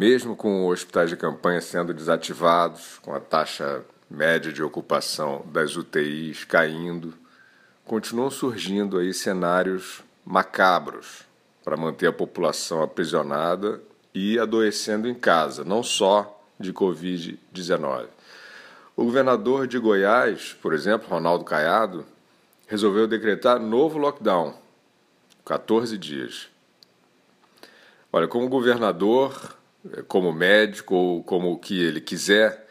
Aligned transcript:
mesmo 0.00 0.34
com 0.34 0.66
hospitais 0.66 1.10
de 1.10 1.16
campanha 1.16 1.60
sendo 1.60 1.92
desativados, 1.92 2.98
com 3.02 3.14
a 3.14 3.20
taxa 3.20 3.84
média 4.08 4.50
de 4.50 4.62
ocupação 4.62 5.44
das 5.52 5.76
UTIs 5.76 6.42
caindo, 6.42 7.12
continuam 7.84 8.30
surgindo 8.30 8.96
aí 8.96 9.12
cenários 9.12 10.02
macabros 10.24 11.24
para 11.62 11.76
manter 11.76 12.06
a 12.06 12.12
população 12.14 12.82
aprisionada 12.82 13.78
e 14.14 14.38
adoecendo 14.38 15.06
em 15.06 15.12
casa, 15.12 15.64
não 15.64 15.82
só 15.82 16.42
de 16.58 16.72
Covid-19. 16.72 18.06
O 18.96 19.04
governador 19.04 19.66
de 19.66 19.78
Goiás, 19.78 20.56
por 20.62 20.72
exemplo, 20.72 21.10
Ronaldo 21.10 21.44
Caiado, 21.44 22.06
resolveu 22.66 23.06
decretar 23.06 23.60
novo 23.60 23.98
lockdown, 23.98 24.54
14 25.44 25.98
dias. 25.98 26.48
Olha, 28.10 28.26
como 28.26 28.48
governador, 28.48 29.59
como 30.08 30.32
médico 30.32 30.94
ou 30.94 31.22
como 31.22 31.52
o 31.52 31.58
que 31.58 31.80
ele 31.82 32.00
quiser, 32.00 32.66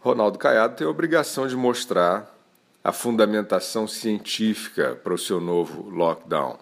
Ronaldo 0.00 0.38
Caiado 0.38 0.76
tem 0.76 0.86
a 0.86 0.90
obrigação 0.90 1.46
de 1.46 1.56
mostrar 1.56 2.34
a 2.82 2.92
fundamentação 2.92 3.86
científica 3.86 4.94
para 5.02 5.12
o 5.12 5.18
seu 5.18 5.40
novo 5.40 5.90
lockdown, 5.90 6.58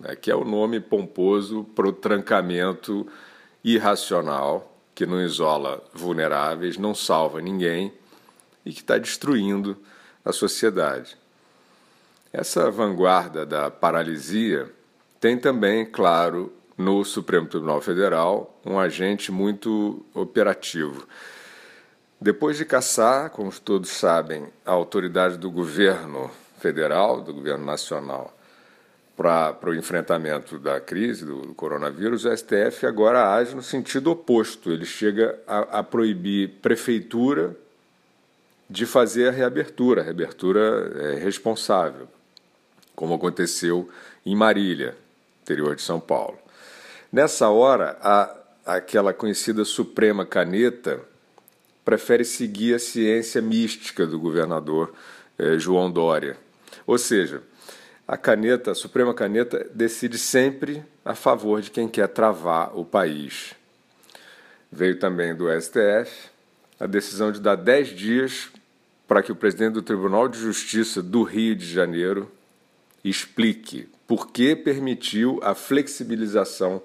né, 0.00 0.14
que 0.14 0.30
é 0.30 0.36
o 0.36 0.44
nome 0.44 0.78
pomposo 0.78 1.64
para 1.74 1.88
o 1.88 1.92
trancamento 1.92 3.06
irracional 3.64 4.70
que 4.94 5.06
não 5.06 5.20
isola 5.20 5.82
vulneráveis, 5.92 6.78
não 6.78 6.94
salva 6.94 7.40
ninguém 7.40 7.92
e 8.64 8.72
que 8.72 8.80
está 8.80 8.96
destruindo 8.96 9.76
a 10.24 10.32
sociedade. 10.32 11.16
Essa 12.32 12.70
vanguarda 12.70 13.44
da 13.44 13.70
paralisia 13.70 14.72
tem 15.18 15.38
também, 15.38 15.84
claro, 15.84 16.52
no 16.76 17.04
Supremo 17.04 17.46
Tribunal 17.46 17.80
Federal, 17.80 18.58
um 18.64 18.78
agente 18.78 19.30
muito 19.30 20.04
operativo. 20.12 21.06
Depois 22.20 22.56
de 22.56 22.64
caçar, 22.64 23.30
como 23.30 23.52
todos 23.60 23.90
sabem, 23.90 24.46
a 24.64 24.72
autoridade 24.72 25.36
do 25.36 25.50
governo 25.50 26.30
federal, 26.58 27.20
do 27.20 27.34
governo 27.34 27.64
nacional, 27.64 28.34
para 29.16 29.70
o 29.70 29.74
enfrentamento 29.74 30.58
da 30.58 30.80
crise 30.80 31.24
do, 31.24 31.54
coronavírus, 31.54 32.24
o 32.24 32.36
STF 32.36 32.86
agora 32.86 33.32
age 33.32 33.54
no 33.54 33.62
sentido 33.62 34.10
oposto. 34.10 34.72
Ele 34.72 34.84
chega 34.84 35.38
a, 35.46 35.78
a 35.78 35.82
proibir 35.82 36.48
prefeitura 36.60 37.56
de 38.68 38.86
fazer 38.86 39.28
a 39.28 39.30
reabertura, 39.30 40.00
a 40.00 40.04
reabertura 40.04 40.92
é, 41.00 41.14
responsável, 41.16 42.08
como 42.96 43.14
aconteceu 43.14 43.88
em 44.26 44.34
Marília, 44.34 44.96
interior 45.42 45.76
de 45.76 45.82
São 45.82 46.00
Paulo. 46.00 46.38
Nessa 47.14 47.48
hora, 47.48 47.96
a, 48.02 48.36
aquela 48.66 49.14
conhecida 49.14 49.64
Suprema 49.64 50.26
Caneta 50.26 51.00
prefere 51.84 52.24
seguir 52.24 52.74
a 52.74 52.78
ciência 52.80 53.40
mística 53.40 54.04
do 54.04 54.18
governador 54.18 54.92
eh, 55.38 55.56
João 55.56 55.88
Dória. 55.92 56.36
Ou 56.84 56.98
seja, 56.98 57.40
a 58.04 58.16
caneta, 58.16 58.72
a 58.72 58.74
Suprema 58.74 59.14
Caneta, 59.14 59.64
decide 59.72 60.18
sempre 60.18 60.82
a 61.04 61.14
favor 61.14 61.62
de 61.62 61.70
quem 61.70 61.86
quer 61.86 62.08
travar 62.08 62.76
o 62.76 62.84
país. 62.84 63.54
Veio 64.72 64.98
também 64.98 65.36
do 65.36 65.46
STF 65.48 66.10
a 66.80 66.86
decisão 66.86 67.30
de 67.30 67.38
dar 67.38 67.54
10 67.54 67.90
dias 67.90 68.48
para 69.06 69.22
que 69.22 69.30
o 69.30 69.36
presidente 69.36 69.74
do 69.74 69.82
Tribunal 69.82 70.28
de 70.28 70.40
Justiça 70.40 71.00
do 71.00 71.22
Rio 71.22 71.54
de 71.54 71.72
Janeiro 71.72 72.28
explique 73.04 73.88
por 74.04 74.32
que 74.32 74.56
permitiu 74.56 75.38
a 75.44 75.54
flexibilização 75.54 76.82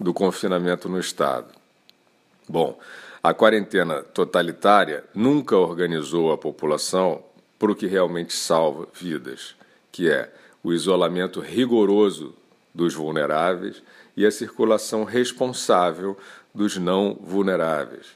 do 0.00 0.12
confinamento 0.12 0.88
no 0.88 0.98
Estado. 0.98 1.48
Bom, 2.48 2.78
a 3.22 3.34
quarentena 3.34 4.02
totalitária 4.02 5.04
nunca 5.14 5.56
organizou 5.56 6.32
a 6.32 6.38
população 6.38 7.22
para 7.58 7.72
o 7.72 7.74
que 7.74 7.86
realmente 7.86 8.34
salva 8.34 8.86
vidas, 8.94 9.56
que 9.90 10.08
é 10.08 10.32
o 10.62 10.72
isolamento 10.72 11.40
rigoroso 11.40 12.34
dos 12.74 12.94
vulneráveis 12.94 13.82
e 14.16 14.26
a 14.26 14.30
circulação 14.30 15.04
responsável 15.04 16.16
dos 16.54 16.76
não 16.76 17.16
vulneráveis. 17.20 18.06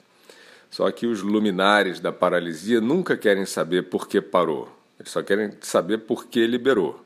Só 0.71 0.91
que 0.91 1.07
os 1.07 1.23
luminares 1.23 1.99
da 1.99 2.13
paralisia 2.13 2.81
nunca 2.81 3.17
querem 3.17 3.45
saber 3.45 3.85
por 3.85 4.07
que 4.07 4.21
parou, 4.21 4.69
eles 4.99 5.11
só 5.11 5.23
querem 5.23 5.53
saber 5.61 5.99
por 5.99 6.27
que 6.27 6.47
liberou. 6.47 7.05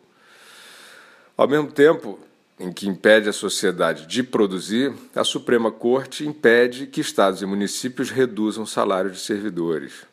Ao 1.37 1.49
mesmo 1.49 1.71
tempo, 1.71 2.19
em 2.59 2.73
que 2.73 2.89
impede 2.89 3.29
a 3.29 3.33
sociedade 3.33 4.07
de 4.07 4.23
produzir, 4.23 4.93
a 5.15 5.25
Suprema 5.25 5.73
Corte 5.73 6.27
impede 6.27 6.87
que 6.87 7.01
estados 7.01 7.43
e 7.43 7.47
municípios 7.47 8.11
reduzam 8.11 8.65
o 8.65 8.67
salário 8.67 9.11
de 9.11 9.19
servidores. 9.19 10.07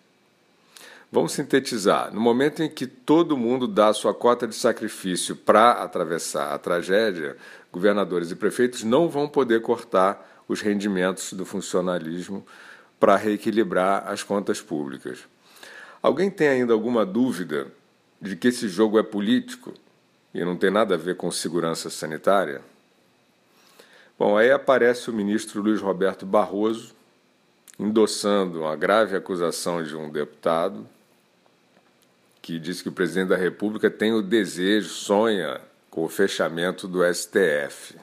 Vamos 1.11 1.33
sintetizar. 1.33 2.13
No 2.13 2.21
momento 2.21 2.63
em 2.63 2.69
que 2.69 2.87
todo 2.87 3.37
mundo 3.37 3.67
dá 3.67 3.89
a 3.89 3.93
sua 3.93 4.13
cota 4.13 4.47
de 4.47 4.55
sacrifício 4.55 5.35
para 5.35 5.73
atravessar 5.73 6.53
a 6.53 6.57
tragédia, 6.57 7.35
governadores 7.71 8.31
e 8.31 8.35
prefeitos 8.35 8.83
não 8.83 9.09
vão 9.09 9.27
poder 9.27 9.61
cortar 9.61 10.43
os 10.47 10.61
rendimentos 10.61 11.33
do 11.33 11.45
funcionalismo 11.45 12.45
para 12.99 13.17
reequilibrar 13.17 14.07
as 14.07 14.23
contas 14.23 14.61
públicas. 14.61 15.19
Alguém 16.01 16.31
tem 16.31 16.47
ainda 16.47 16.73
alguma 16.73 17.05
dúvida 17.05 17.67
de 18.21 18.35
que 18.35 18.47
esse 18.47 18.67
jogo 18.69 18.97
é 18.97 19.03
político? 19.03 19.73
E 20.33 20.43
não 20.43 20.55
tem 20.55 20.71
nada 20.71 20.95
a 20.95 20.97
ver 20.97 21.15
com 21.15 21.29
segurança 21.31 21.89
sanitária? 21.89 22.61
Bom, 24.17 24.37
aí 24.37 24.51
aparece 24.51 25.09
o 25.09 25.13
ministro 25.13 25.61
Luiz 25.61 25.81
Roberto 25.81 26.25
Barroso 26.25 26.93
endossando 27.79 28.61
uma 28.61 28.75
grave 28.75 29.15
acusação 29.15 29.83
de 29.83 29.95
um 29.95 30.09
deputado 30.09 30.87
que 32.41 32.59
diz 32.59 32.81
que 32.81 32.89
o 32.89 32.91
presidente 32.91 33.29
da 33.29 33.37
República 33.37 33.89
tem 33.89 34.13
o 34.13 34.21
desejo, 34.21 34.89
sonha 34.89 35.59
com 35.89 36.03
o 36.03 36.09
fechamento 36.09 36.87
do 36.87 37.01
STF. 37.13 37.95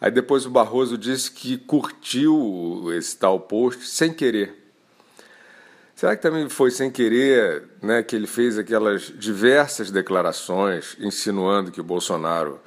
Aí 0.00 0.10
depois 0.10 0.46
o 0.46 0.50
Barroso 0.50 0.96
disse 0.96 1.30
que 1.30 1.58
curtiu 1.58 2.86
esse 2.92 3.16
tal 3.16 3.38
post 3.40 3.86
sem 3.86 4.12
querer. 4.12 4.59
Será 6.00 6.16
que 6.16 6.22
também 6.22 6.48
foi 6.48 6.70
sem 6.70 6.90
querer 6.90 7.64
né, 7.82 8.02
que 8.02 8.16
ele 8.16 8.26
fez 8.26 8.56
aquelas 8.56 9.12
diversas 9.14 9.90
declarações 9.90 10.96
insinuando 10.98 11.70
que 11.70 11.78
o 11.78 11.84
Bolsonaro 11.84 12.58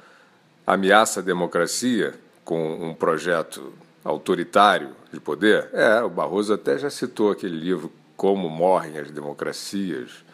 ameaça 0.64 1.18
a 1.18 1.22
democracia 1.22 2.14
com 2.44 2.74
um 2.74 2.94
projeto 2.94 3.72
autoritário 4.04 4.90
de 5.12 5.18
poder? 5.18 5.68
É, 5.72 6.00
o 6.00 6.08
Barroso 6.08 6.54
até 6.54 6.78
já 6.78 6.88
citou 6.88 7.32
aquele 7.32 7.56
livro 7.56 7.90
Como 8.16 8.48
Morrem 8.48 8.98
as 8.98 9.10
Democracias, 9.10 10.24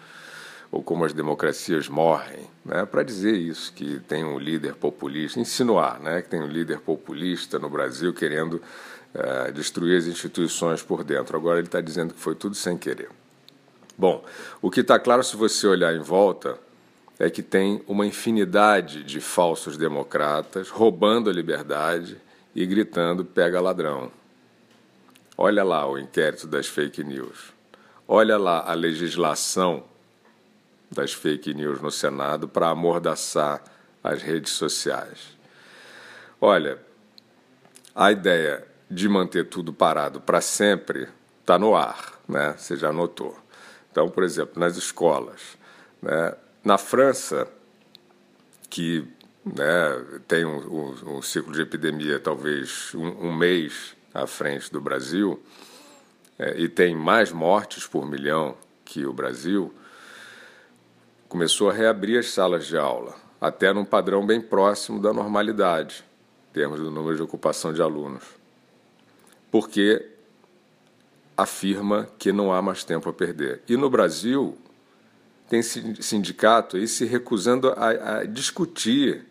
ou 0.70 0.82
Como 0.82 1.02
as 1.02 1.14
Democracias 1.14 1.88
Morrem, 1.88 2.50
né, 2.62 2.84
para 2.84 3.02
dizer 3.02 3.32
isso, 3.32 3.72
que 3.72 3.98
tem 4.00 4.22
um 4.24 4.38
líder 4.38 4.74
populista, 4.74 5.40
insinuar 5.40 5.98
né, 6.00 6.20
que 6.20 6.28
tem 6.28 6.42
um 6.42 6.48
líder 6.48 6.80
populista 6.80 7.58
no 7.58 7.70
Brasil 7.70 8.12
querendo 8.12 8.60
é, 9.14 9.50
destruir 9.50 9.98
as 9.98 10.06
instituições 10.06 10.82
por 10.82 11.04
dentro. 11.04 11.36
Agora 11.36 11.58
ele 11.58 11.66
está 11.66 11.80
dizendo 11.80 12.14
que 12.14 12.20
foi 12.20 12.34
tudo 12.34 12.54
sem 12.54 12.76
querer. 12.76 13.08
Bom, 13.96 14.24
o 14.62 14.70
que 14.70 14.80
está 14.80 14.98
claro 14.98 15.22
se 15.22 15.36
você 15.36 15.66
olhar 15.66 15.94
em 15.94 16.00
volta 16.00 16.58
é 17.18 17.28
que 17.28 17.42
tem 17.42 17.82
uma 17.86 18.06
infinidade 18.06 19.04
de 19.04 19.20
falsos 19.20 19.76
democratas 19.76 20.70
roubando 20.70 21.28
a 21.28 21.32
liberdade 21.32 22.16
e 22.54 22.64
gritando 22.64 23.24
pega 23.24 23.60
ladrão. 23.60 24.10
Olha 25.36 25.62
lá 25.62 25.86
o 25.86 25.98
inquérito 25.98 26.46
das 26.46 26.66
fake 26.66 27.04
news. 27.04 27.52
Olha 28.08 28.38
lá 28.38 28.64
a 28.66 28.72
legislação 28.72 29.84
das 30.90 31.12
fake 31.12 31.52
news 31.54 31.80
no 31.80 31.90
Senado 31.90 32.48
para 32.48 32.70
amordaçar 32.70 33.62
as 34.02 34.22
redes 34.22 34.52
sociais. 34.52 35.36
Olha, 36.40 36.78
a 37.94 38.10
ideia 38.10 38.66
de 38.90 39.08
manter 39.08 39.48
tudo 39.48 39.72
parado 39.72 40.20
para 40.20 40.40
sempre 40.40 41.08
está 41.40 41.58
no 41.58 41.76
ar, 41.76 42.20
né? 42.28 42.54
Você 42.58 42.76
já 42.76 42.92
notou. 42.92 43.38
Então, 43.90 44.08
por 44.08 44.24
exemplo, 44.24 44.58
nas 44.58 44.76
escolas, 44.76 45.56
né? 46.02 46.34
na 46.64 46.76
França, 46.76 47.46
que 48.68 49.06
né, 49.44 50.20
tem 50.26 50.44
um, 50.44 50.58
um, 50.58 51.16
um, 51.16 51.22
ciclo 51.22 51.52
de 51.52 51.62
epidemia 51.62 52.18
talvez 52.18 52.94
um, 52.94 53.28
um 53.28 53.34
mês 53.34 53.96
à 54.12 54.26
frente 54.26 54.70
do 54.70 54.80
Brasil 54.80 55.42
é, 56.38 56.60
e 56.60 56.68
tem 56.68 56.94
mais 56.94 57.32
mortes 57.32 57.86
por 57.86 58.06
milhão 58.06 58.56
que 58.84 59.06
o 59.06 59.12
Brasil, 59.12 59.72
começou 61.28 61.70
a 61.70 61.72
reabrir 61.72 62.18
as 62.18 62.30
salas 62.30 62.66
de 62.66 62.76
aula, 62.76 63.14
até 63.40 63.72
num 63.72 63.84
padrão 63.84 64.26
bem 64.26 64.40
próximo 64.40 65.00
da 65.00 65.12
normalidade, 65.12 66.04
em 66.50 66.52
termos 66.52 66.80
do 66.80 66.90
número 66.90 67.16
de 67.16 67.22
ocupação 67.22 67.72
de 67.72 67.80
alunos 67.80 68.39
porque 69.50 70.06
afirma 71.36 72.08
que 72.18 72.32
não 72.32 72.52
há 72.52 72.60
mais 72.60 72.84
tempo 72.84 73.08
a 73.08 73.12
perder. 73.12 73.62
E 73.68 73.76
no 73.76 73.88
Brasil, 73.88 74.56
tem 75.48 75.62
sindicato 75.62 76.76
aí 76.76 76.86
se 76.86 77.04
recusando 77.04 77.70
a, 77.70 78.18
a 78.18 78.24
discutir 78.24 79.26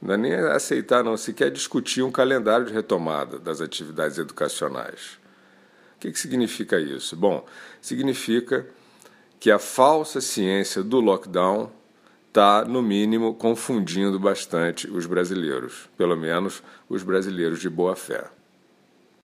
Não 0.00 0.14
é 0.14 0.16
nem 0.16 0.34
aceitar, 0.34 1.04
não, 1.04 1.16
se 1.16 1.32
quer 1.32 1.50
discutir 1.50 2.02
um 2.02 2.10
calendário 2.10 2.66
de 2.66 2.72
retomada 2.72 3.38
das 3.38 3.60
atividades 3.60 4.18
educacionais. 4.18 5.18
O 5.94 6.00
que, 6.00 6.10
que 6.10 6.18
significa 6.18 6.80
isso? 6.80 7.14
Bom, 7.16 7.46
significa 7.80 8.66
que 9.38 9.48
a 9.48 9.60
falsa 9.60 10.20
ciência 10.20 10.82
do 10.82 10.98
lockdown 10.98 11.70
está, 12.26 12.64
no 12.64 12.82
mínimo, 12.82 13.34
confundindo 13.34 14.18
bastante 14.18 14.90
os 14.90 15.06
brasileiros, 15.06 15.88
pelo 15.96 16.16
menos 16.16 16.62
os 16.88 17.04
brasileiros 17.04 17.60
de 17.60 17.70
boa 17.70 17.94
fé. 17.94 18.24